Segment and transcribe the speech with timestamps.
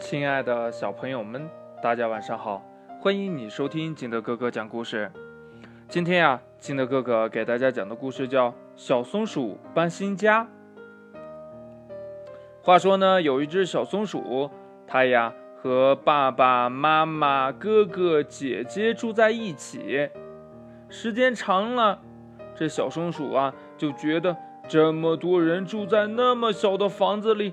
[0.00, 1.48] 亲爱的小朋友们，
[1.82, 2.62] 大家晚上好！
[3.02, 5.12] 欢迎你收听金德哥哥讲故事。
[5.88, 10.44] 今天呀，金德哥哥给大家讲的故事叫《小松鼠搬新家》。
[12.62, 14.50] 话说呢，有一只小松鼠，
[14.86, 20.08] 它呀和爸爸妈妈、哥哥姐姐住在一起。
[20.88, 22.00] 时间长了，
[22.54, 24.34] 这小松鼠啊就觉得
[24.66, 27.52] 这么多人住在那么小的房子里。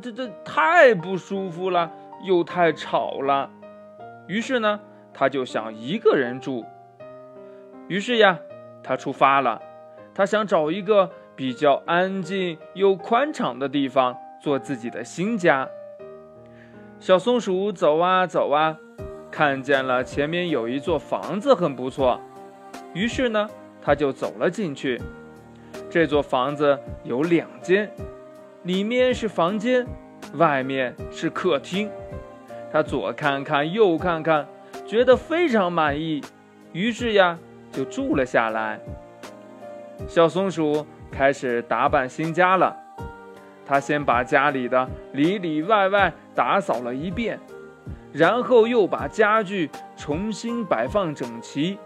[0.00, 1.90] 这这太不舒服了，
[2.24, 3.50] 又太吵了。
[4.26, 4.80] 于是呢，
[5.12, 6.64] 他就想一个人住。
[7.88, 8.38] 于是呀，
[8.82, 9.60] 他出发了。
[10.14, 15.68] 他想找一个比较安静又宽敞的地方做自己的新家。
[17.00, 18.78] 小松鼠走啊走啊，
[19.30, 22.20] 看见了前面有一座房子很不错。
[22.94, 23.50] 于是呢，
[23.82, 25.02] 他就走了进去。
[25.90, 27.90] 这座房子有两间。
[28.64, 29.86] 里面是房间，
[30.34, 31.90] 外面是客厅。
[32.72, 34.46] 他左看看，右看看，
[34.86, 36.22] 觉得非常满意，
[36.72, 37.38] 于是呀，
[37.70, 38.80] 就住了下来。
[40.08, 42.74] 小松鼠开始打扮新家了。
[43.66, 47.38] 他先把家里的里里外外打扫了一遍，
[48.12, 51.78] 然后又把家具重新摆放整齐，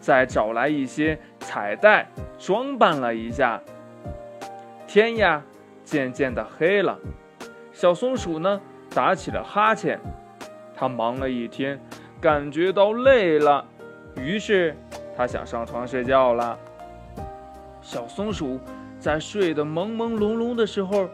[0.00, 3.60] 再找来一些彩带装扮了一下。
[4.86, 5.42] 天呀！
[5.84, 6.98] 渐渐的黑了，
[7.72, 8.60] 小松鼠呢
[8.94, 10.00] 打起了哈欠。
[10.74, 11.80] 它忙了一天，
[12.20, 13.64] 感觉到累了，
[14.16, 14.76] 于是
[15.16, 16.58] 它想上床睡觉了。
[17.80, 18.58] 小松鼠
[18.98, 21.08] 在睡得朦朦胧胧的时候，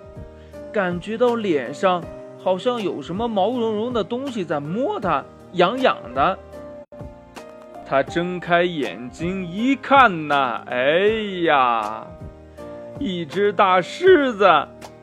[0.73, 2.03] 感觉到脸上
[2.39, 6.39] 好像有什么毛茸茸的东西在摸它，痒痒的。
[7.87, 11.09] 它睁开眼睛一看呐，哎
[11.45, 12.07] 呀！
[12.99, 14.49] 一只大狮子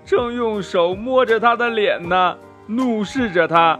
[0.03, 2.37] 正用手摸着它的脸呢，
[2.67, 3.79] 怒视着它，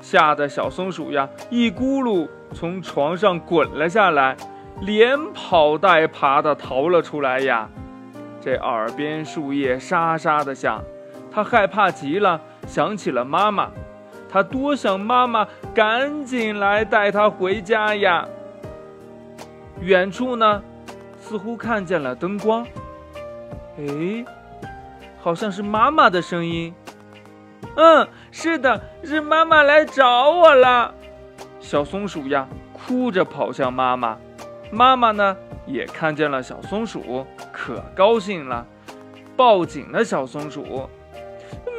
[0.00, 4.36] 吓得小松鼠呀一咕噜从床上滚了下来，
[4.80, 7.68] 连跑带爬的逃了出来呀。
[8.40, 10.82] 这耳边树叶沙沙的响，
[11.30, 13.70] 它害怕极了，想起了妈妈，
[14.28, 18.26] 它多想妈妈赶紧来带它回家呀。
[19.80, 20.62] 远处呢，
[21.20, 22.66] 似乎看见了灯光。
[23.78, 24.24] 哎，
[25.20, 26.72] 好像是妈妈的声音。
[27.76, 30.94] 嗯，是的，是妈妈来找我了。
[31.58, 34.16] 小松鼠呀，哭着跑向妈妈。
[34.70, 35.36] 妈妈呢，
[35.66, 38.66] 也看见了小松鼠，可高兴了，
[39.36, 40.88] 抱紧了小松鼠。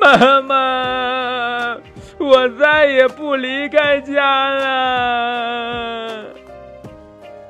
[0.02, 1.78] 妈妈，
[2.18, 6.26] 我再也不离开家了。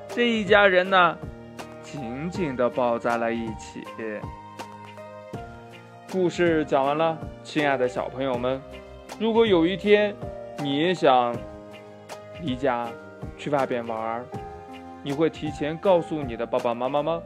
[0.09, 1.17] 这一家人呢？
[1.95, 3.85] 紧紧地抱在了一起。
[6.11, 8.61] 故事讲完了，亲爱的小朋友们，
[9.17, 10.13] 如果有一天
[10.59, 11.33] 你也想
[12.41, 12.89] 离家
[13.38, 14.25] 去外边玩，
[15.03, 17.22] 你会提前告诉你的爸爸妈妈吗？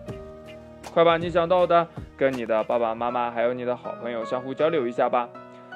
[0.94, 5.28] 快把你想到的跟你的爸爸妈妈还有你的好朋友相互交流一下吧。